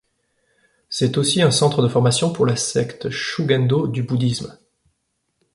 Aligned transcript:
C'est 0.89 1.19
aussi 1.19 1.43
un 1.43 1.51
centre 1.51 1.83
de 1.83 1.87
formation 1.87 2.33
pour 2.33 2.47
la 2.47 2.55
secte 2.55 3.09
shugendō 3.09 3.91
du 3.91 4.01
bouddhisme. 4.01 4.57